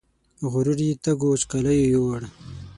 غرور 0.51 0.79
یې 0.87 0.99
تږو 1.03 1.27
وچکالیو 1.31 1.89
یووړ 1.93 2.21